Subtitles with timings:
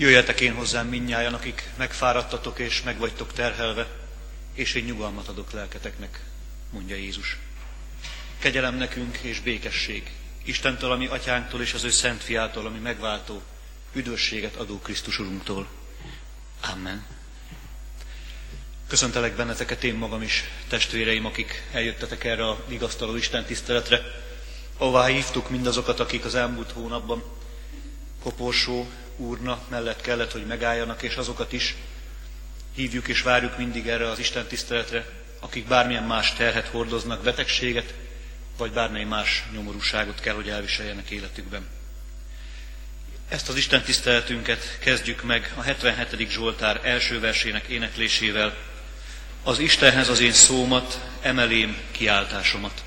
[0.00, 3.86] Jöjjetek én hozzám minnyájan, akik megfáradtatok és megvagytok terhelve,
[4.54, 6.20] és én nyugalmat adok lelketeknek,
[6.70, 7.36] mondja Jézus.
[8.38, 10.10] Kegyelem nekünk és békesség,
[10.44, 13.42] Istentől, ami atyánktól és az ő szent fiától, ami megváltó,
[13.92, 15.66] üdvösséget adó Krisztus Urunktól.
[16.72, 17.06] Amen.
[18.88, 24.00] Köszöntelek benneteket én magam is, testvéreim, akik eljöttetek erre a vigasztaló Isten tiszteletre,
[24.76, 27.37] ahová hívtuk mindazokat, akik az elmúlt hónapban
[28.22, 31.74] koporsó úrna mellett kellett, hogy megálljanak, és azokat is
[32.74, 35.06] hívjuk és várjuk mindig erre az Isten tiszteletre,
[35.40, 37.94] akik bármilyen más terhet hordoznak, betegséget,
[38.56, 41.66] vagy bármely más nyomorúságot kell, hogy elviseljenek életükben.
[43.28, 46.30] Ezt az Isten tiszteletünket kezdjük meg a 77.
[46.30, 48.56] Zsoltár első versének éneklésével.
[49.42, 52.84] Az Istenhez az én szómat, emelém kiáltásomat.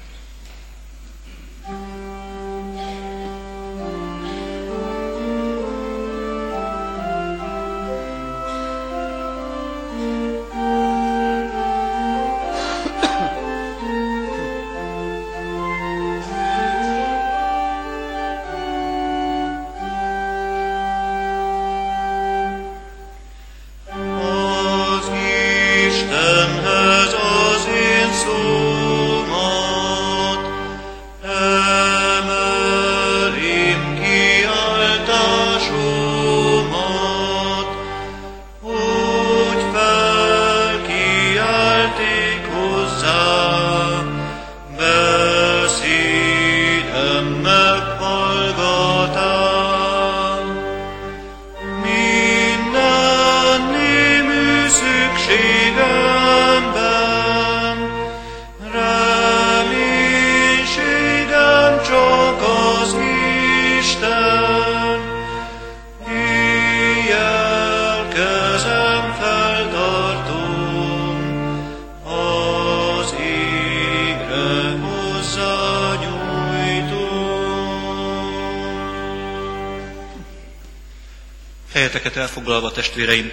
[81.91, 83.31] Helyeteket elfoglalva, testvéreim,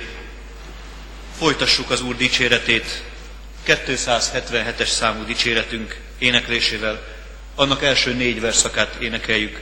[1.38, 3.02] folytassuk az Úr dicséretét,
[3.66, 7.04] 277-es számú dicséretünk éneklésével.
[7.54, 9.60] Annak első négy verszakát énekeljük.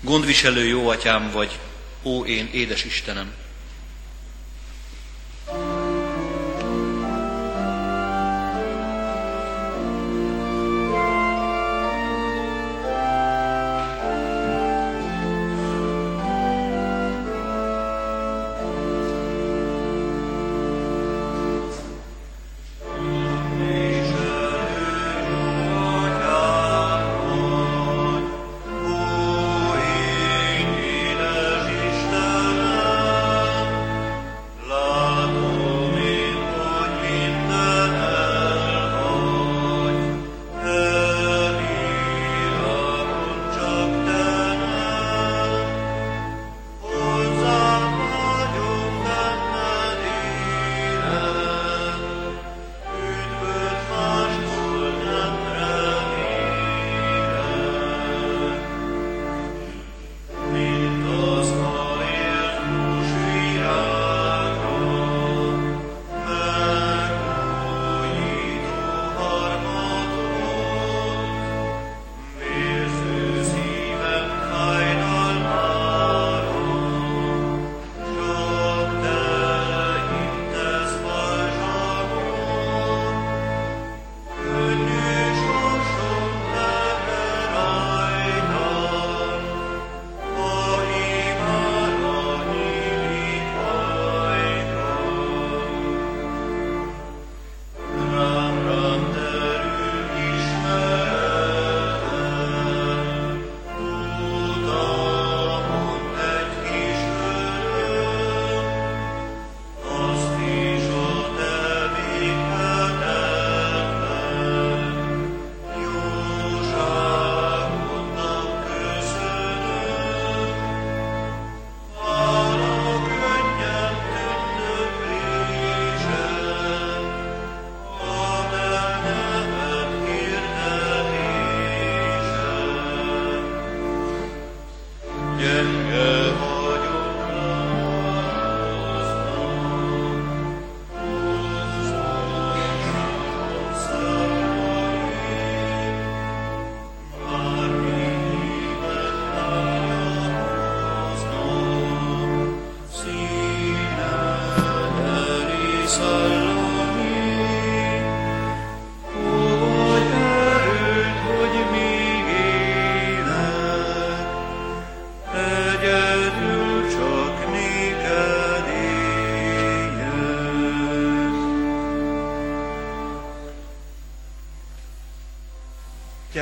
[0.00, 1.58] Gondviselő jó atyám vagy,
[2.02, 3.34] ó én édes Istenem.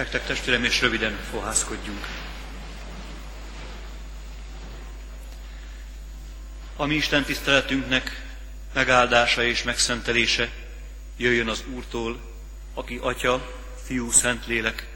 [0.01, 2.07] Gyertek testvérem, és röviden fohászkodjunk.
[6.77, 8.23] A mi Isten tiszteletünknek
[8.73, 10.51] megáldása és megszentelése
[11.17, 12.21] jöjjön az Úrtól,
[12.75, 14.87] aki Atya, Fiú, Szentlélek,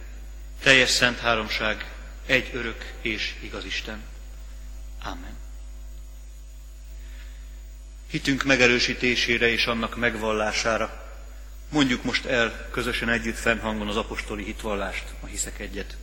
[0.63, 1.93] teljes szent háromság,
[2.27, 4.03] egy örök és igaz Isten.
[5.03, 5.37] Amen.
[8.11, 11.04] Hitünk megerősítésére és annak megvallására
[11.75, 15.97] mondjuk most el közösen együtt fennhangon az apostoli hitvallást, a hiszek egyet.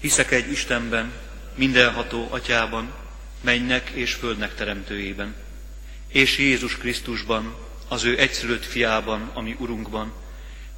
[0.00, 1.12] Hiszek egy Istenben,
[1.54, 2.92] mindenható atyában,
[3.40, 5.34] mennek és földnek teremtőjében,
[6.08, 7.56] és Jézus Krisztusban,
[7.88, 10.12] az ő egyszülött fiában, ami Urunkban,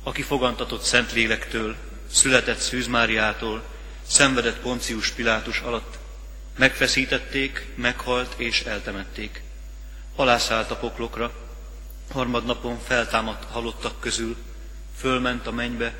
[0.02, 1.76] aki fogantatott Szentlélektől,
[2.10, 3.62] született Szűz Máriától,
[4.06, 5.98] szenvedett Poncius Pilátus alatt,
[6.56, 9.42] megfeszítették, meghalt és eltemették.
[10.16, 11.47] Alászállt a poklokra,
[12.12, 14.36] harmadnapon feltámadt halottak közül,
[14.96, 15.94] fölment a mennybe,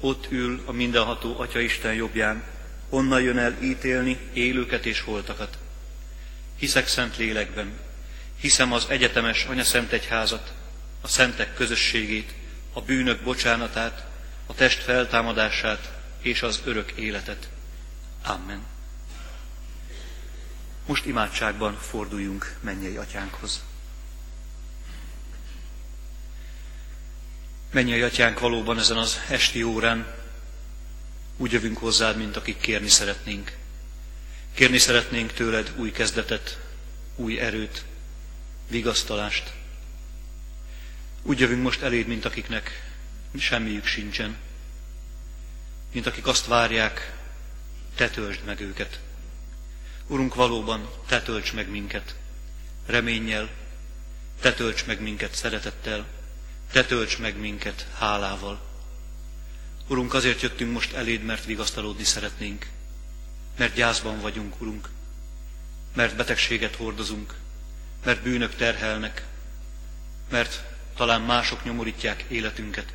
[0.00, 2.42] ott ül a mindenható Atya Isten jobbján,
[2.88, 5.58] onnan jön el ítélni élőket és holtakat.
[6.56, 7.72] Hiszek szent lélekben,
[8.40, 10.52] hiszem az egyetemes Szent Egyházat,
[11.00, 12.34] a szentek közösségét,
[12.72, 14.06] a bűnök bocsánatát,
[14.46, 17.48] a test feltámadását és az örök életet.
[18.24, 18.62] Amen.
[20.86, 23.62] Most imádságban forduljunk mennyei atyánkhoz.
[27.70, 30.06] Mennyei atyánk, valóban ezen az esti órán
[31.36, 33.56] úgy jövünk hozzád, mint akik kérni szeretnénk.
[34.54, 36.58] Kérni szeretnénk tőled új kezdetet,
[37.16, 37.84] új erőt,
[38.68, 39.52] vigasztalást.
[41.22, 42.90] Úgy jövünk most eléd, mint akiknek
[43.38, 44.36] semmiük sincsen,
[45.92, 47.12] mint akik azt várják,
[47.94, 49.00] te töltsd meg őket.
[50.06, 52.14] Urunk, valóban te tölts meg minket
[52.86, 53.50] reménnyel,
[54.40, 56.06] te tölts meg minket szeretettel,
[56.72, 58.60] te tölts meg minket hálával.
[59.88, 62.66] Urunk, azért jöttünk most eléd, mert vigasztalódni szeretnénk,
[63.56, 64.88] mert gyászban vagyunk, Urunk,
[65.94, 67.34] mert betegséget hordozunk,
[68.04, 69.26] mert bűnök terhelnek,
[70.30, 70.62] mert
[70.96, 72.92] talán mások nyomorítják életünket,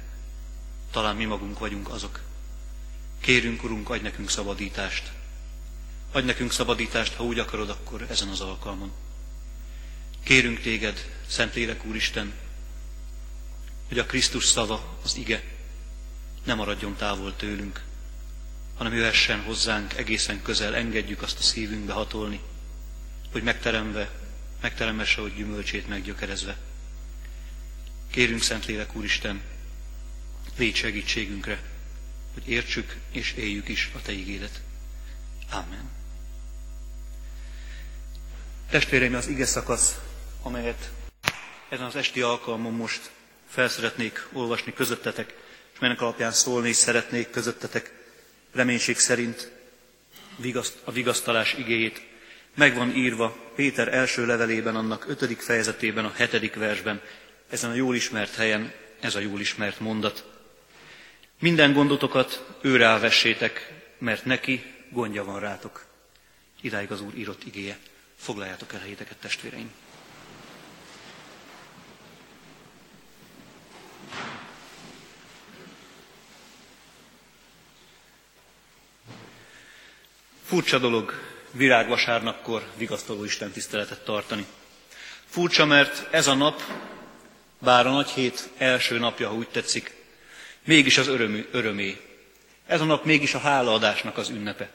[0.92, 2.20] talán mi magunk vagyunk azok.
[3.22, 5.12] Kérünk, Urunk, adj nekünk szabadítást.
[6.12, 8.92] Adj nekünk szabadítást, ha úgy akarod, akkor ezen az alkalmon.
[10.24, 12.34] Kérünk téged, Szentlélek Úristen,
[13.88, 15.44] hogy a Krisztus szava, az ige,
[16.44, 17.84] ne maradjon távol tőlünk,
[18.78, 22.40] hanem jöhessen hozzánk egészen közel, engedjük azt a szívünkbe hatolni,
[23.32, 24.12] hogy megteremve,
[24.62, 26.58] megteremesse, hogy gyümölcsét meggyökerezve.
[28.12, 29.42] Kérünk, Szentlélek Úristen,
[30.58, 31.64] légy segítségünkre,
[32.34, 34.62] hogy értsük és éljük is a Te ígédet.
[35.52, 35.90] Amen.
[38.70, 40.00] Testvéreim, az ige szakasz,
[40.42, 40.92] amelyet
[41.70, 43.12] ezen az esti alkalmon most
[43.54, 45.34] felszeretnék olvasni közöttetek,
[45.74, 47.94] és melynek alapján szólni szeretnék közöttetek,
[48.52, 49.52] reménység szerint
[50.84, 52.02] a vigasztalás igéjét.
[52.56, 57.02] Meg van írva Péter első levelében, annak ötödik fejezetében, a hetedik versben,
[57.50, 60.26] ezen a jól ismert helyen, ez a jól ismert mondat.
[61.40, 65.86] Minden gondotokat őre vessétek, mert neki gondja van rátok.
[66.62, 67.78] Idáig az Úr írott igéje.
[68.16, 69.83] Foglaljátok el helyeteket, testvéreim!
[80.54, 81.14] Furcsa dolog
[81.52, 84.46] virágvasárnapkor vigasztaló Isten tiszteletet tartani.
[85.26, 86.62] Furcsa, mert ez a nap,
[87.60, 89.96] bár a nagy hét első napja, ha úgy tetszik,
[90.64, 92.02] mégis az örömű, örömé.
[92.66, 94.70] Ez a nap mégis a hálaadásnak az ünnepe.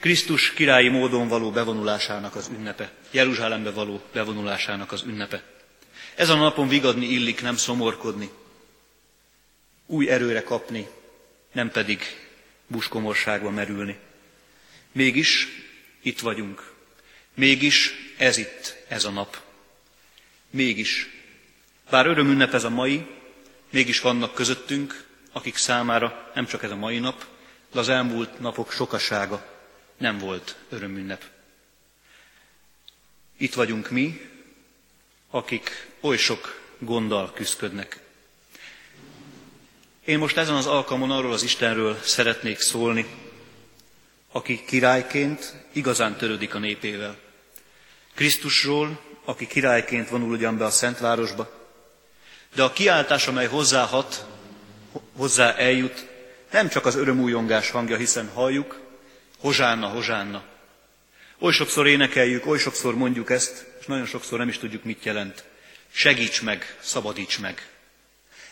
[0.00, 5.42] Krisztus királyi módon való bevonulásának az ünnepe, Jeruzsálembe való bevonulásának az ünnepe.
[6.14, 8.30] Ez a napon vigadni illik, nem szomorkodni,
[9.86, 10.88] új erőre kapni,
[11.52, 12.02] nem pedig
[12.66, 13.98] buskomorságba merülni.
[14.92, 15.48] Mégis
[16.02, 16.72] itt vagyunk.
[17.34, 19.40] Mégis ez itt, ez a nap.
[20.50, 21.08] Mégis,
[21.90, 23.06] bár örömünnep ez a mai,
[23.70, 27.26] mégis vannak közöttünk, akik számára nem csak ez a mai nap,
[27.72, 29.46] de az elmúlt napok sokasága
[29.96, 31.24] nem volt örömünnep.
[33.36, 34.28] Itt vagyunk mi,
[35.30, 37.98] akik oly sok gonddal küzdködnek.
[40.04, 43.06] Én most ezen az alkalmon arról az Istenről szeretnék szólni,
[44.32, 47.16] aki királyként igazán törődik a népével.
[48.14, 51.58] Krisztusról, aki királyként vonul ugyan be a Szentvárosba,
[52.54, 54.26] de a kiáltás, amely hozzáhat,
[55.16, 56.06] hozzá eljut,
[56.50, 58.80] nem csak az örömújongás hangja, hiszen halljuk,
[59.38, 60.42] hozsánna, hozsánna.
[61.38, 65.44] Oly sokszor énekeljük, oly sokszor mondjuk ezt, és nagyon sokszor nem is tudjuk, mit jelent.
[65.92, 67.68] Segíts meg, szabadíts meg.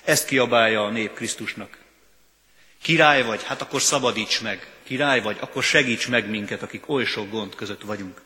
[0.05, 1.79] Ezt kiabálja a nép Krisztusnak.
[2.83, 4.67] Király vagy, hát akkor szabadíts meg.
[4.89, 8.23] Király vagy, akkor segíts meg minket, akik oly sok gond között vagyunk.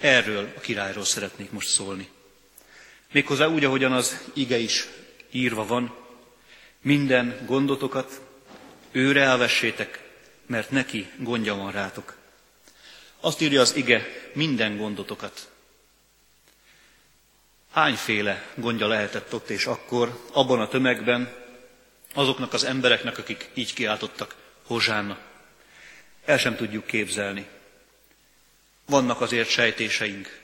[0.00, 2.08] Erről a királyról szeretnék most szólni.
[3.12, 4.86] Méghozzá úgy, ahogyan az ige is
[5.30, 5.94] írva van,
[6.82, 8.20] minden gondotokat
[8.92, 10.02] őre elvessétek,
[10.46, 12.16] mert neki gondja van rátok.
[13.20, 15.50] Azt írja az ige, minden gondotokat.
[17.72, 21.32] Hányféle gondja lehetett ott és akkor, abban a tömegben,
[22.14, 25.18] azoknak az embereknek, akik így kiáltottak, Hozsánna.
[26.26, 27.46] El sem tudjuk képzelni.
[28.86, 30.40] Vannak azért sejtéseink.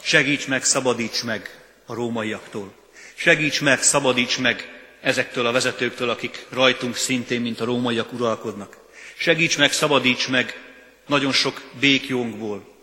[0.00, 2.74] Segíts meg, szabadíts meg a rómaiaktól.
[3.14, 8.78] Segíts meg, szabadíts meg ezektől a vezetőktől, akik rajtunk szintén, mint a rómaiak uralkodnak.
[9.16, 10.60] Segíts meg, szabadíts meg
[11.06, 12.74] nagyon sok békjónkból,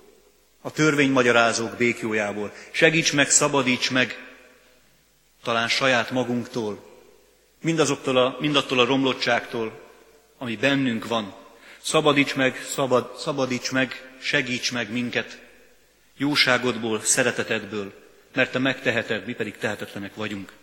[0.62, 2.54] a törvénymagyarázók békjójából.
[2.72, 4.36] Segíts meg, szabadíts meg
[5.44, 6.84] talán saját magunktól,
[7.62, 9.80] mindazoktól a, mindattól a romlottságtól,
[10.38, 11.41] ami bennünk van.
[11.82, 15.40] Szabadíts meg, szabad, szabadíts meg, segíts meg minket
[16.18, 17.94] jóságodból, szeretetedből,
[18.34, 20.54] mert te megteheted, mi pedig tehetetlenek vagyunk.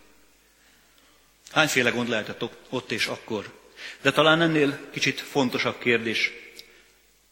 [1.51, 3.57] Hányféle gond lehetett ott és akkor?
[4.01, 6.31] De talán ennél kicsit fontosabb kérdés.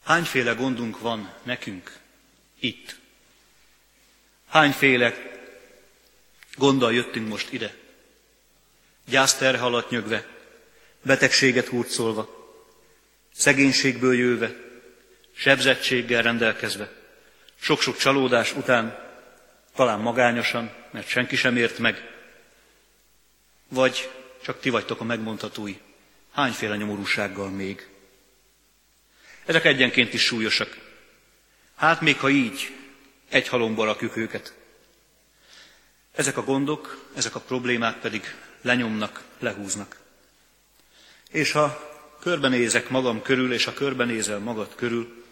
[0.03, 1.99] Hányféle gondunk van nekünk
[2.59, 2.95] itt?
[4.47, 5.13] Hányféle
[6.55, 7.73] gonddal jöttünk most ide?
[9.05, 10.27] Gyászterhe alatt nyögve,
[11.01, 12.36] betegséget hurcolva,
[13.37, 14.55] szegénységből jöve,
[15.35, 16.91] sebzettséggel rendelkezve,
[17.59, 19.05] sok-sok csalódás után,
[19.75, 22.11] talán magányosan, mert senki sem ért meg,
[23.67, 24.09] vagy
[24.43, 25.77] csak ti vagytok a megmondhatói,
[26.31, 27.87] hányféle nyomorúsággal még.
[29.45, 30.77] Ezek egyenként is súlyosak.
[31.75, 32.73] Hát még ha így,
[33.29, 34.53] egy halomba rakjuk őket.
[36.15, 39.97] Ezek a gondok, ezek a problémák pedig lenyomnak, lehúznak.
[41.31, 41.96] És ha
[42.27, 45.23] körbenézek magam körül, és ha körbenézel magad körül,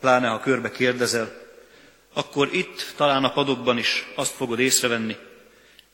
[0.00, 1.42] pláne ha körbe kérdezel,
[2.12, 5.16] akkor itt, talán a padokban is azt fogod észrevenni,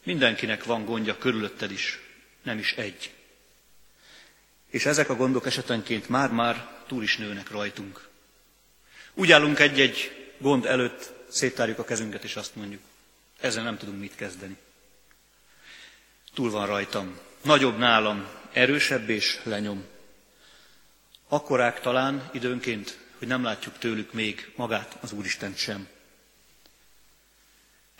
[0.05, 1.99] mindenkinek van gondja körülötted is,
[2.43, 3.15] nem is egy.
[4.71, 8.09] És ezek a gondok esetenként már-már túl is nőnek rajtunk.
[9.15, 12.83] Úgy állunk egy-egy gond előtt, széttárjuk a kezünket, és azt mondjuk,
[13.41, 14.57] ezzel nem tudunk mit kezdeni.
[16.35, 19.99] Túl van rajtam, nagyobb nálam, erősebb és lenyom.
[21.33, 25.89] Akkorák talán időnként, hogy nem látjuk tőlük még magát, az Úristent sem.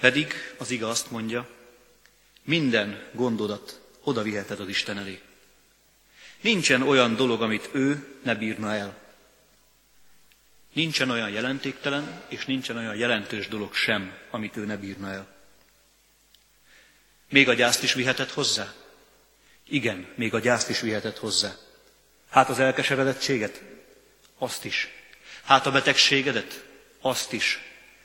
[0.01, 1.49] Pedig az iga azt mondja,
[2.43, 5.21] minden gondodat oda viheted az Isten elé.
[6.41, 8.99] Nincsen olyan dolog, amit ő ne bírna el.
[10.73, 15.37] Nincsen olyan jelentéktelen, és nincsen olyan jelentős dolog sem, amit ő ne bírna el.
[17.29, 18.75] Még a gyászt is viheted hozzá?
[19.65, 21.57] Igen, még a gyászt is viheted hozzá.
[22.31, 23.63] Hát az elkeseredettséget?
[24.39, 24.89] Azt is.
[25.45, 26.65] Hát a betegségedet?
[27.01, 27.59] Azt is.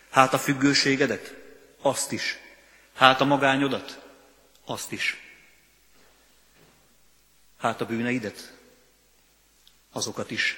[0.10, 1.34] Hát a függőségedet?
[1.82, 2.38] Azt is.
[2.94, 4.01] Hát a magányodat?
[4.65, 5.17] Azt is.
[7.58, 8.53] Hát a bűneidet?
[9.91, 10.55] Azokat is.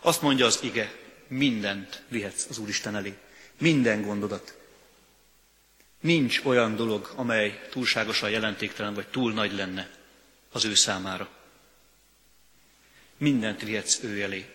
[0.00, 0.94] Azt mondja az ige,
[1.26, 3.18] mindent vihetsz az Úristen elé.
[3.58, 4.56] Minden gondodat.
[6.00, 9.90] Nincs olyan dolog, amely túlságosan jelentéktelen vagy túl nagy lenne
[10.52, 11.41] az ő számára.
[13.22, 14.46] Mindent vihetsz ő elé.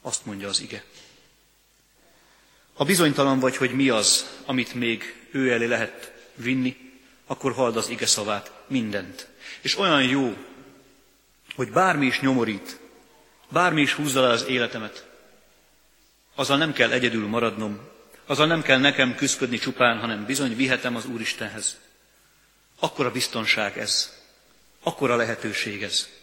[0.00, 0.84] Azt mondja az ige.
[2.74, 6.76] Ha bizonytalan vagy, hogy mi az, amit még ő elé lehet vinni,
[7.26, 9.28] akkor halld az ige szavát, mindent.
[9.60, 10.36] És olyan jó,
[11.54, 12.78] hogy bármi is nyomorít,
[13.48, 15.08] bármi is húzza le az életemet,
[16.34, 17.88] azzal nem kell egyedül maradnom,
[18.26, 21.80] azzal nem kell nekem küzdködni csupán, hanem bizony vihetem az Úristenhez.
[22.78, 24.12] A biztonság ez,
[24.82, 26.20] akkor a lehetőség ez.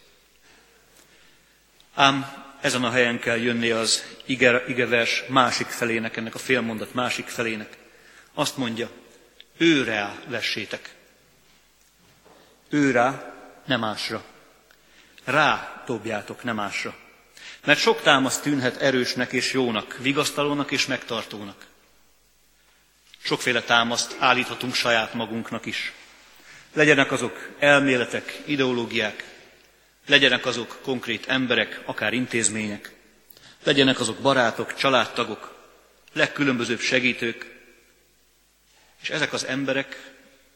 [1.99, 7.27] Ám ezen a helyen kell jönni az ige, igevers másik felének, ennek a félmondat másik
[7.27, 7.77] felének.
[8.33, 8.89] Azt mondja,
[9.57, 10.95] őre lessétek.
[12.69, 13.33] Őrá,
[13.65, 14.23] nem másra.
[15.23, 16.95] Rá dobjátok, nem másra.
[17.65, 21.65] Mert sok támasz tűnhet erősnek és jónak, vigasztalónak és megtartónak.
[23.23, 25.93] Sokféle támaszt állíthatunk saját magunknak is.
[26.73, 29.23] Legyenek azok elméletek, ideológiák,
[30.09, 32.93] legyenek azok konkrét emberek, akár intézmények,
[33.63, 35.55] legyenek azok barátok, családtagok,
[36.13, 37.57] legkülönbözőbb segítők,
[39.01, 40.13] és ezek az emberek,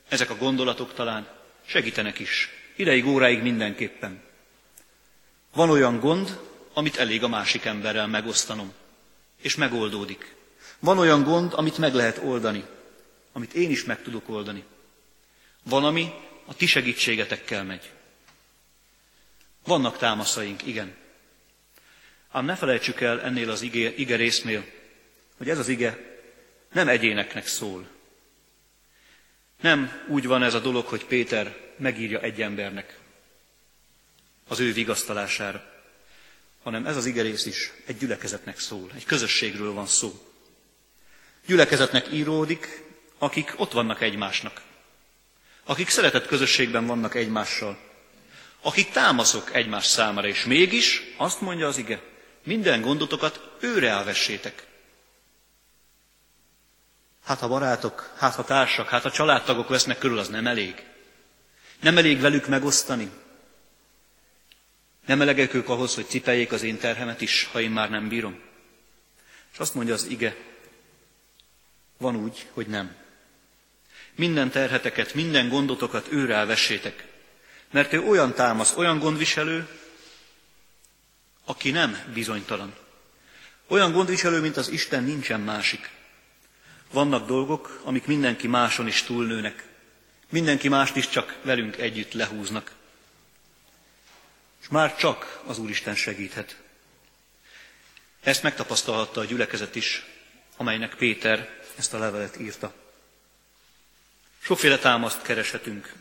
[0.09, 1.27] ezek a gondolatok talán
[1.65, 4.21] segítenek is, ideig, óráig mindenképpen.
[5.53, 6.39] Van olyan gond,
[6.73, 8.73] amit elég a másik emberrel megosztanom,
[9.41, 10.35] és megoldódik.
[10.79, 12.63] Van olyan gond, amit meg lehet oldani,
[13.31, 14.63] amit én is meg tudok oldani.
[15.63, 16.13] Van, ami
[16.45, 17.91] a ti segítségetekkel megy.
[19.63, 20.95] Vannak támaszaink, igen.
[22.31, 24.65] Ám ne felejtsük el ennél az ige, ige résznél,
[25.37, 26.19] hogy ez az ige
[26.71, 27.87] nem egyéneknek szól.
[29.61, 32.97] Nem úgy van ez a dolog, hogy Péter megírja egy embernek
[34.47, 35.71] az ő vigasztalására,
[36.63, 40.33] hanem ez az igerész is egy gyülekezetnek szól, egy közösségről van szó.
[41.45, 42.83] Gyülekezetnek íródik,
[43.17, 44.61] akik ott vannak egymásnak,
[45.63, 47.92] akik szeretett közösségben vannak egymással,
[48.63, 52.01] akik támaszok egymás számára, és mégis azt mondja az ige,
[52.43, 54.67] minden gondotokat őre elvessétek.
[57.25, 60.83] Hát ha barátok, hát ha társak, hát ha családtagok vesznek körül, az nem elég.
[61.79, 63.11] Nem elég velük megosztani.
[65.05, 68.41] Nem elegek ők ahhoz, hogy cipeljék az én terhemet is, ha én már nem bírom.
[69.53, 70.35] És azt mondja az ige,
[71.97, 72.95] van úgy, hogy nem.
[74.15, 77.12] Minden terheteket, minden gondotokat őre elvessétek.
[77.73, 79.67] Mert ő olyan támasz, olyan gondviselő,
[81.45, 82.75] aki nem bizonytalan.
[83.67, 85.89] Olyan gondviselő, mint az Isten, nincsen másik.
[86.91, 89.67] Vannak dolgok, amik mindenki máson is túlnőnek.
[90.29, 92.71] Mindenki mást is csak velünk együtt lehúznak.
[94.61, 96.57] És már csak az Úristen segíthet.
[98.23, 100.05] Ezt megtapasztalhatta a gyülekezet is,
[100.57, 102.73] amelynek Péter ezt a levelet írta.
[104.39, 105.93] Sokféle támaszt kereshetünk.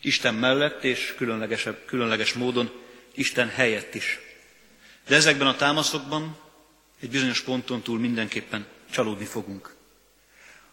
[0.00, 2.70] Isten mellett és különlegesebb, különleges módon
[3.14, 4.18] Isten helyett is.
[5.06, 6.36] De ezekben a támaszokban
[7.00, 9.74] egy bizonyos ponton túl mindenképpen csalódni fogunk.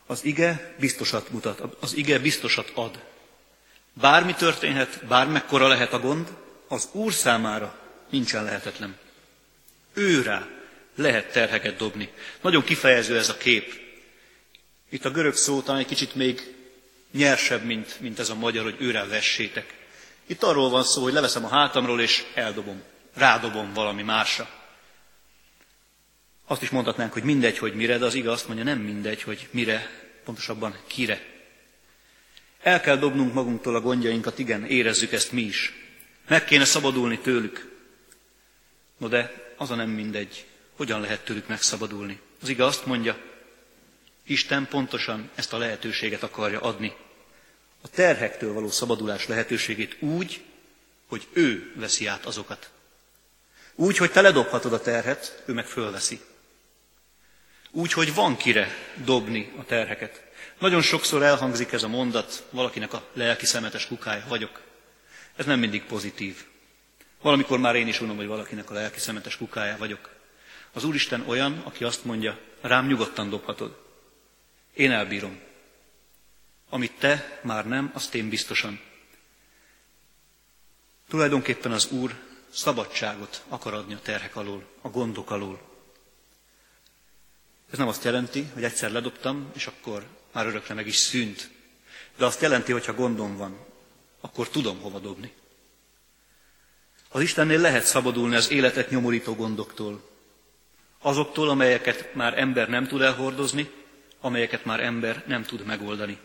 [0.06, 3.04] Az ige biztosat mutat, az ige biztosat ad.
[3.94, 6.28] Bármi történhet, bármekkora lehet a gond,
[6.68, 8.98] az Úr számára nincsen lehetetlen.
[9.94, 10.48] Őrá
[10.96, 12.10] lehet terheket dobni.
[12.42, 13.82] Nagyon kifejező ez a kép.
[14.90, 16.56] Itt a görög szó talán egy kicsit még
[17.12, 19.74] nyersebb, mint, mint ez a magyar, hogy őre vessétek.
[20.26, 24.50] Itt arról van szó, hogy leveszem a hátamról és eldobom, rádobom valami másra.
[26.46, 29.48] Azt is mondhatnánk, hogy mindegy, hogy mire, de az igaz azt mondja, nem mindegy, hogy
[29.52, 29.90] mire,
[30.24, 31.22] pontosabban kire.
[32.62, 35.74] El kell dobnunk magunktól a gondjainkat, igen, érezzük ezt mi is.
[36.28, 37.76] Meg kéne szabadulni tőlük.
[38.98, 42.20] No de az a nem mindegy, hogyan lehet tőlük megszabadulni.
[42.42, 43.18] Az igaz azt mondja,
[44.28, 46.96] Isten pontosan ezt a lehetőséget akarja adni.
[47.82, 50.44] A terhektől való szabadulás lehetőségét úgy,
[51.08, 52.70] hogy ő veszi át azokat.
[53.76, 56.22] Úgy, hogy te ledobhatod a terhet, ő meg fölveszi.
[57.72, 60.24] Úgy, hogy van kire dobni a terheket.
[60.60, 64.62] Nagyon sokszor elhangzik ez a mondat, valakinek a lelki szemetes kukája vagyok.
[65.36, 66.46] Ez nem mindig pozitív.
[67.22, 70.10] Valamikor már én is unom, hogy valakinek a lelki szemetes kukája vagyok.
[70.72, 73.87] Az Úristen olyan, aki azt mondja, rám nyugodtan dobhatod.
[74.78, 75.40] Én elbírom.
[76.70, 78.80] Amit te már nem, azt én biztosan.
[81.10, 82.16] Tulajdonképpen az Úr
[82.50, 85.62] szabadságot akar adni a terhek alól, a gondok alól.
[87.72, 91.50] Ez nem azt jelenti, hogy egyszer ledobtam, és akkor már örökre meg is szűnt.
[92.18, 93.66] De azt jelenti, hogy ha gondom van,
[94.22, 95.34] akkor tudom hova dobni.
[97.10, 100.10] Az Istennél lehet szabadulni az életet nyomorító gondoktól.
[101.00, 103.86] Azoktól, amelyeket már ember nem tud elhordozni,
[104.28, 106.18] amelyeket már ember nem tud megoldani.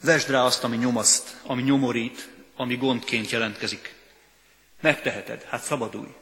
[0.00, 3.94] Vesd rá azt, ami nyomaszt, ami nyomorít, ami gondként jelentkezik.
[4.80, 6.14] Megteheted, hát szabadulj.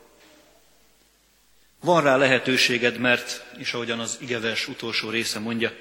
[1.80, 5.72] Van rá lehetőséged, mert, és ahogyan az igevers utolsó része mondja,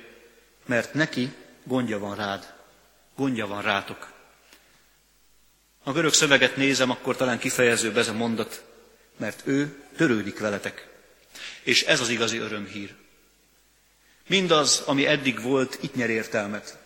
[0.66, 1.34] mert neki
[1.64, 2.54] gondja van rád,
[3.16, 4.14] gondja van rátok.
[5.84, 8.64] A görög szöveget nézem, akkor talán kifejezőbb ez a mondat,
[9.18, 10.88] mert ő törődik veletek.
[11.64, 13.01] És ez az igazi örömhír.
[14.32, 16.78] Mindaz, ami eddig volt, itt nyer értelmet.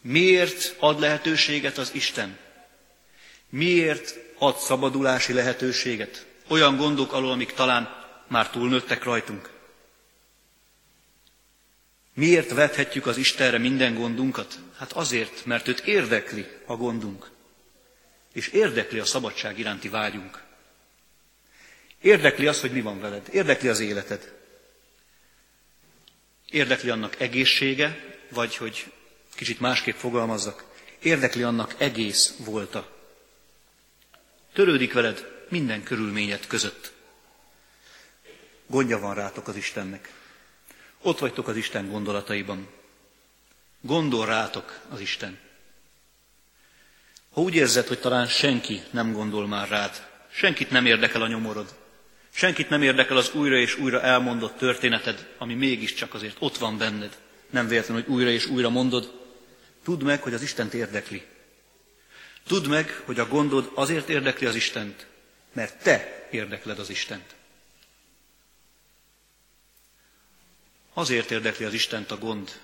[0.00, 2.38] Miért ad lehetőséget az Isten?
[3.48, 6.26] Miért ad szabadulási lehetőséget?
[6.48, 9.50] Olyan gondok alól, amik talán már túlnőttek rajtunk.
[12.14, 14.58] Miért vethetjük az Istenre minden gondunkat?
[14.76, 17.30] Hát azért, mert őt érdekli a gondunk.
[18.32, 20.42] És érdekli a szabadság iránti vágyunk.
[22.00, 23.28] Érdekli az, hogy mi van veled.
[23.32, 24.39] Érdekli az életed.
[26.50, 28.92] Érdekli annak egészsége, vagy hogy
[29.34, 30.64] kicsit másképp fogalmazzak,
[30.98, 32.98] érdekli annak egész volta.
[34.52, 36.92] Törődik veled minden körülményet között.
[38.66, 40.12] Gondja van rátok az Istennek.
[41.02, 42.68] Ott vagytok az Isten gondolataiban.
[43.80, 45.38] Gondol rátok az Isten.
[47.32, 51.74] Ha úgy érzed, hogy talán senki nem gondol már rád, senkit nem érdekel a nyomorod,
[52.34, 57.18] Senkit nem érdekel az újra és újra elmondott történeted, ami mégiscsak azért ott van benned.
[57.50, 59.12] Nem véletlen, hogy újra és újra mondod.
[59.84, 61.22] Tudd meg, hogy az Istent érdekli.
[62.46, 65.06] Tudd meg, hogy a gondod azért érdekli az Istent,
[65.52, 67.34] mert te érdekled az Istent.
[70.92, 72.60] Azért érdekli az Istent a gond,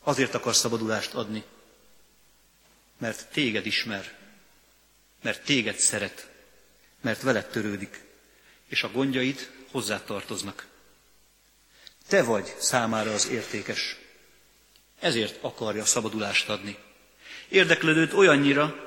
[0.00, 1.44] azért akar szabadulást adni,
[2.98, 4.14] mert téged ismer,
[5.22, 6.30] mert téged szeret,
[7.00, 8.05] mert veled törődik,
[8.68, 10.66] és a gondjaid hozzá tartoznak.
[12.08, 13.96] Te vagy számára az értékes.
[15.00, 16.78] Ezért akarja szabadulást adni.
[17.48, 18.84] Érdeklődőt olyannyira,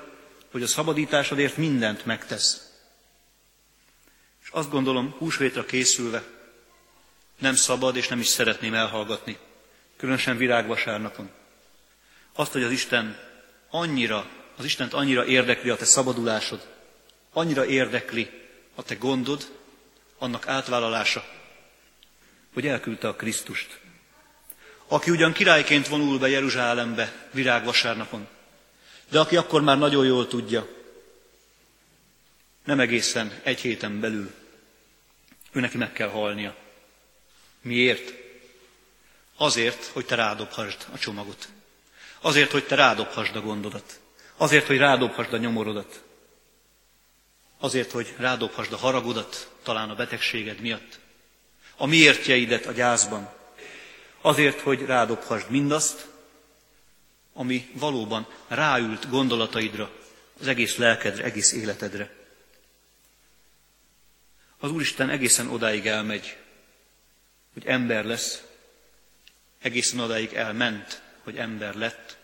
[0.51, 2.69] hogy a szabadításodért mindent megtesz.
[4.43, 6.23] És azt gondolom, húsvétra készülve
[7.39, 9.37] nem szabad és nem is szeretném elhallgatni,
[9.97, 11.29] különösen virágvasárnapon.
[12.33, 13.19] Azt, hogy az Isten
[13.69, 16.67] annyira, az Istent annyira érdekli a te szabadulásod,
[17.33, 18.29] annyira érdekli
[18.75, 19.58] a te gondod,
[20.19, 21.25] annak átvállalása,
[22.53, 23.79] hogy elküldte a Krisztust,
[24.87, 28.27] aki ugyan királyként vonul be Jeruzsálembe virágvasárnapon,
[29.09, 30.67] de aki akkor már nagyon jól tudja,
[32.63, 34.31] nem egészen egy héten belül
[35.51, 36.55] ő meg kell halnia.
[37.61, 38.13] Miért?
[39.37, 41.47] Azért, hogy te rádobhasd a csomagot.
[42.21, 43.99] Azért, hogy te rádobhasd a gondodat.
[44.37, 46.03] Azért, hogy rádobhasd a nyomorodat.
[47.59, 50.99] Azért, hogy rádobhasd a haragodat, talán a betegséged miatt.
[51.77, 53.33] A miértjeidet a gyászban.
[54.21, 56.07] Azért, hogy rádobhasd mindazt,
[57.33, 59.91] ami valóban ráült gondolataidra,
[60.39, 62.15] az egész lelkedre, egész életedre.
[64.57, 66.37] Az Úristen egészen odáig elmegy,
[67.53, 68.43] hogy ember lesz,
[69.61, 72.17] egészen odáig elment, hogy ember lett,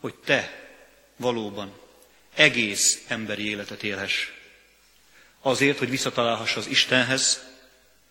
[0.00, 0.70] hogy te
[1.16, 1.85] valóban
[2.36, 4.28] egész emberi életet élhess.
[5.40, 7.44] Azért, hogy visszatalálhass az Istenhez,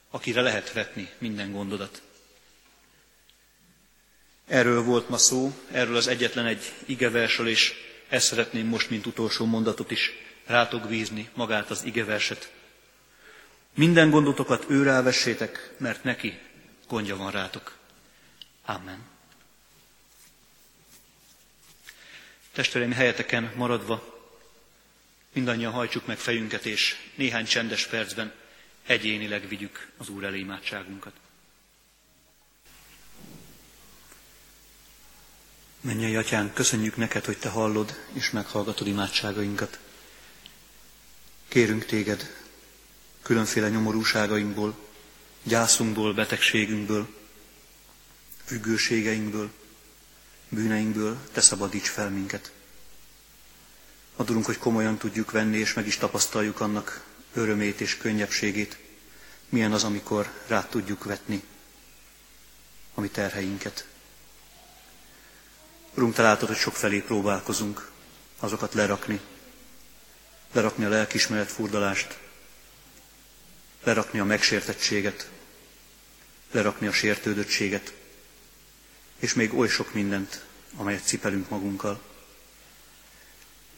[0.10, 2.02] akire lehet vetni minden gondodat.
[4.48, 7.74] Erről volt ma szó, erről az egyetlen egy igeversről, és
[8.10, 10.12] ezt szeretném most, mint utolsó mondatot is
[10.46, 12.52] rátok bízni, magát az igeverset.
[13.74, 16.40] Minden gondotokat őre vessétek, mert neki
[16.88, 17.78] gondja van rátok.
[18.66, 19.04] Amen.
[22.54, 24.14] Testvéreim helyeteken maradva,
[25.36, 28.34] mindannyian hajtsuk meg fejünket, és néhány csendes percben
[28.86, 31.13] egyénileg vigyük az Úr elé imádságunkat.
[35.82, 39.80] Mennyei Atyán, köszönjük neked, hogy Te hallod és meghallgatod imádságainkat.
[41.48, 42.43] Kérünk Téged
[43.21, 44.78] különféle nyomorúságainkból,
[45.43, 47.08] gyászunkból, betegségünkből,
[48.43, 49.52] függőségeinkből,
[50.50, 52.55] bűneinkből, Te szabadíts fel minket.
[54.15, 58.78] Adulunk, hogy komolyan tudjuk venni, és meg is tapasztaljuk annak örömét és könnyebbségét,
[59.49, 61.43] milyen az, amikor rá tudjuk vetni
[62.93, 63.88] a mi terheinket.
[65.93, 67.91] Urunk, te látod, hogy sok felé próbálkozunk
[68.39, 69.19] azokat lerakni,
[70.51, 72.17] lerakni a lelkismeret furdalást,
[73.84, 75.30] lerakni a megsértettséget,
[76.51, 77.93] lerakni a sértődöttséget,
[79.19, 82.01] és még oly sok mindent, amelyet cipelünk magunkkal.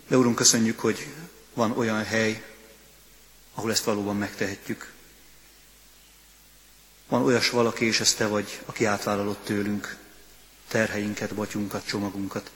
[0.08, 1.08] De Urunk, köszönjük, hogy
[1.54, 2.44] van olyan hely,
[3.54, 4.92] ahol ezt valóban megtehetjük.
[7.08, 9.98] Van olyas valaki, és ez te vagy, aki átvállalott tőlünk
[10.68, 12.52] terheinket, batyunkat, csomagunkat.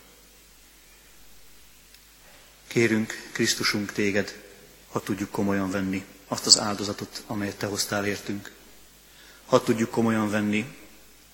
[2.68, 4.44] Kérünk, Krisztusunk téged,
[4.92, 8.52] ha tudjuk komolyan venni azt az áldozatot, amelyet te hoztál értünk.
[9.46, 10.78] Ha tudjuk komolyan venni,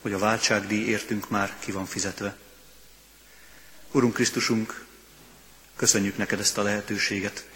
[0.02, 2.38] hogy a váltságdíj értünk már ki van fizetve.
[3.92, 4.86] Urunk Krisztusunk,
[5.78, 7.48] köszönjük neked ezt a lehetőséget.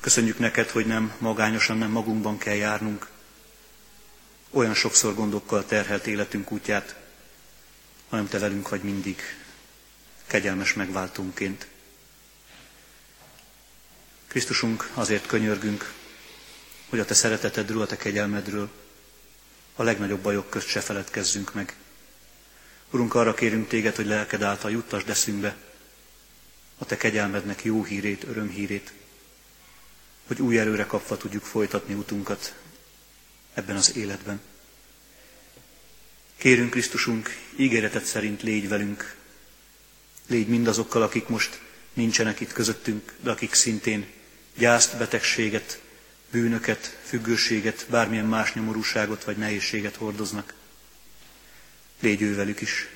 [0.00, 3.08] Köszönjük neked, hogy nem magányosan, nem magunkban kell járnunk.
[4.50, 6.96] Olyan sokszor gondokkal terhelt életünk útját,
[8.08, 9.22] hanem te velünk vagy mindig,
[10.26, 11.66] kegyelmes megváltónként.
[14.26, 15.92] Krisztusunk, azért könyörgünk,
[16.88, 18.70] hogy a te szeretetedről, a te kegyelmedről
[19.74, 21.74] a legnagyobb bajok közt se feledkezzünk meg.
[22.90, 25.56] Urunk, arra kérünk téged, hogy lelked által juttasd eszünkbe
[26.80, 28.92] a te kegyelmednek jó hírét, örömhírét,
[30.26, 32.54] hogy új erőre kapva tudjuk folytatni utunkat
[33.54, 34.40] ebben az életben.
[36.36, 39.16] Kérünk Krisztusunk, ígéretet szerint légy velünk,
[40.26, 41.60] légy mindazokkal, akik most
[41.92, 44.06] nincsenek itt közöttünk, de akik szintén
[44.56, 45.80] gyászt, betegséget,
[46.30, 50.54] bűnöket, függőséget, bármilyen más nyomorúságot vagy nehézséget hordoznak.
[52.00, 52.88] Légy ő velük is.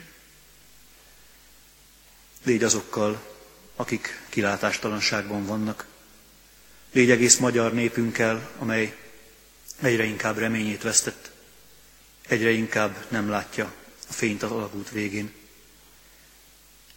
[2.44, 3.33] Légy azokkal,
[3.76, 5.86] akik kilátástalanságban vannak.
[6.92, 8.96] Légy egész magyar népünkkel, amely
[9.80, 11.30] egyre inkább reményét vesztett,
[12.28, 13.72] egyre inkább nem látja
[14.08, 15.32] a fényt az alagút végén.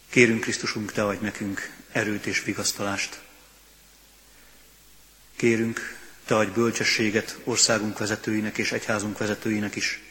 [0.08, 3.20] Kérünk Krisztusunk, Te adj nekünk erőt és vigasztalást.
[5.36, 10.02] Kérünk, Te adj bölcsességet országunk vezetőinek és egyházunk vezetőinek is.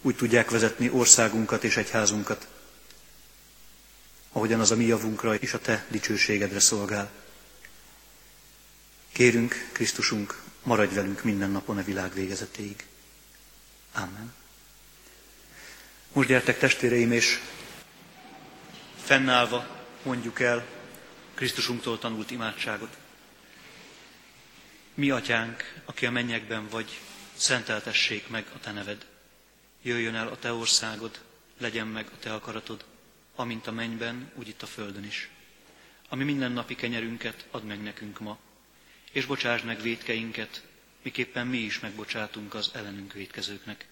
[0.00, 2.46] Úgy tudják vezetni országunkat és egyházunkat,
[4.32, 7.10] ahogyan az a mi javunkra és a Te dicsőségedre szolgál.
[9.12, 12.86] Kérünk, Krisztusunk, maradj velünk minden napon a világ végezetéig.
[13.94, 14.34] Amen.
[16.12, 17.40] Most gyertek testvéreim, és
[19.02, 20.66] fennállva mondjuk el
[21.34, 22.96] Krisztusunktól tanult imádságot.
[24.94, 27.00] Mi atyánk, aki a mennyekben vagy,
[27.34, 29.06] szenteltessék meg a te neved.
[29.82, 31.20] Jöjjön el a te országod,
[31.58, 32.84] legyen meg a te akaratod,
[33.34, 35.30] amint a mennyben, úgy itt a földön is.
[36.08, 38.38] Ami mindennapi kenyerünket add meg nekünk ma,
[39.12, 40.66] és bocsáss meg védkeinket,
[41.02, 43.86] miképpen mi is megbocsátunk az ellenünk védkezőknek.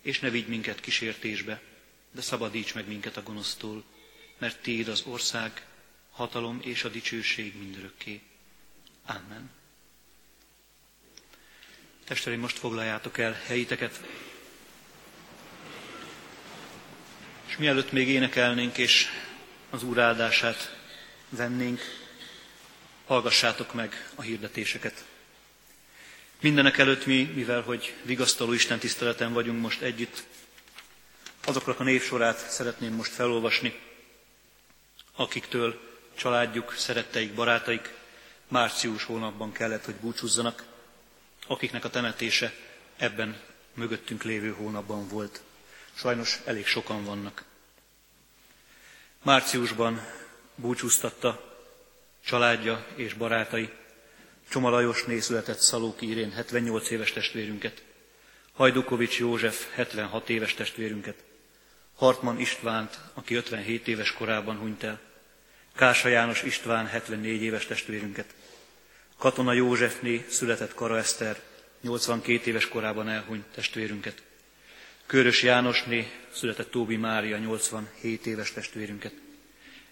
[0.00, 1.62] És ne vigy minket kísértésbe,
[2.10, 3.84] de szabadíts meg minket a gonosztól,
[4.38, 5.66] mert Téd az ország,
[6.10, 8.20] hatalom és a dicsőség mindörökké.
[9.06, 9.50] Amen.
[12.04, 14.00] Testereim, most foglaljátok el helyiteket,
[17.54, 19.06] és mielőtt még énekelnénk és
[19.70, 20.76] az Úr áldását
[21.28, 21.80] vennénk,
[23.06, 25.04] hallgassátok meg a hirdetéseket.
[26.40, 30.22] Mindenek előtt mi, mivel hogy vigasztaló Isten tiszteleten vagyunk most együtt,
[31.44, 33.80] azoknak a névsorát szeretném most felolvasni,
[35.16, 35.80] akiktől
[36.14, 37.94] családjuk, szeretteik, barátaik
[38.48, 40.64] március hónapban kellett, hogy búcsúzzanak,
[41.46, 42.54] akiknek a temetése
[42.96, 43.40] ebben
[43.74, 45.42] mögöttünk lévő hónapban volt.
[45.94, 47.44] Sajnos elég sokan vannak.
[49.22, 50.06] Márciusban
[50.54, 51.54] búcsúztatta
[52.24, 53.68] családja és barátai.
[54.48, 57.82] Csoma Lajosné született Szalóki Irén 78 éves testvérünket,
[58.52, 61.24] Hajdukovics József 76 éves testvérünket,
[61.96, 65.00] Hartman Istvánt, aki 57 éves korában hunyt el,
[65.74, 68.34] Kása János István 74 éves testvérünket,
[69.16, 71.40] Katona Józsefné született Kara Eszter
[71.80, 74.22] 82 éves korában elhunyt testvérünket,
[75.06, 79.12] Körös Jánosné született Tóbi Mária 87 éves testvérünket,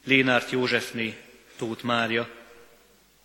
[0.05, 1.17] Lénárt Józsefné
[1.57, 2.29] Tóth Mária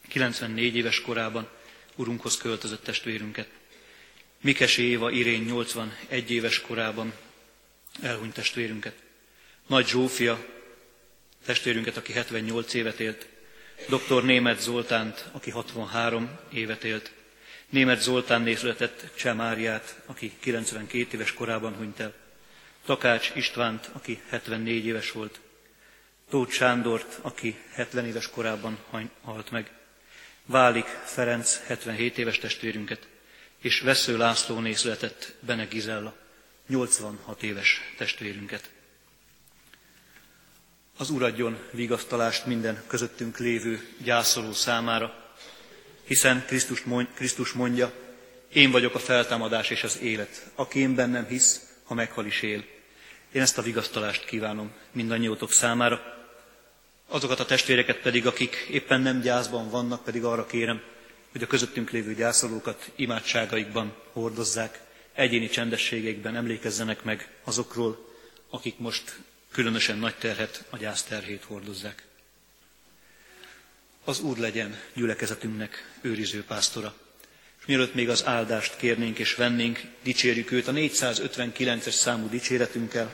[0.08, 1.47] 94 éves korában
[1.95, 3.47] Urunkhoz költözött testvérünket.
[4.41, 7.13] Mikes Éva Irén 81 éves korában
[8.02, 8.95] elhunyt testvérünket.
[9.67, 10.45] Nagy Zsófia
[11.45, 13.28] testvérünket, aki 78 évet élt.
[13.88, 14.23] Dr.
[14.23, 17.12] Német Zoltánt, aki 63 évet élt.
[17.69, 22.13] Német Zoltán nézletett Cseh Máriát, aki 92 éves korában hunyt el.
[22.86, 25.39] Takács Istvánt, aki 74 éves volt.
[26.30, 28.77] Tóth Sándort, aki 70 éves korában
[29.21, 29.71] halt meg.
[30.45, 33.08] Válik Ferenc, 77 éves testvérünket,
[33.58, 36.15] és Vesző Lászlóné született Bene Gizella,
[36.67, 38.69] 86 éves testvérünket.
[40.97, 45.26] Az Uradjon vigasztalást minden közöttünk lévő gyászoló számára,
[46.07, 47.91] hiszen Krisztus, mond, Krisztus mondja,
[48.53, 50.45] én vagyok a feltámadás és az élet.
[50.55, 52.63] Aki én bennem hisz, ha meghal is él.
[53.31, 56.17] Én ezt a vigasztalást kívánom mindannyiótok számára,
[57.09, 60.81] Azokat a testvéreket pedig, akik éppen nem gyászban vannak, pedig arra kérem,
[61.31, 64.81] hogy a közöttünk lévő gyászolókat imádságaikban hordozzák,
[65.13, 68.13] egyéni csendességekben emlékezzenek meg azokról,
[68.49, 69.19] akik most
[69.51, 72.03] különösen nagy terhet, a gyász terhét hordozzák.
[74.07, 76.93] Az Úr legyen gyülekezetünknek őriző pásztora.
[77.59, 83.11] És mielőtt még az áldást kérnénk és vennénk, dicsérjük őt a 459-es számú dicséretünkkel.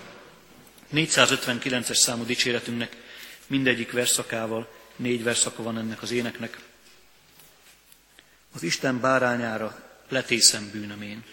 [0.94, 2.96] 459-es számú dicséretünknek
[3.48, 6.60] mindegyik verszakával, négy verszaka van ennek az éneknek.
[8.54, 11.24] Az Isten bárányára letészem bűnömén.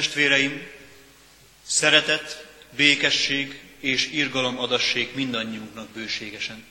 [0.00, 0.66] Testvéreim,
[1.66, 6.64] szeretet, békesség és irgalom adassék mindannyiunknak bőségesen.